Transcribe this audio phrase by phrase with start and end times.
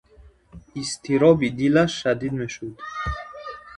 [0.79, 2.75] Изтироби дилаш шадид мешуд.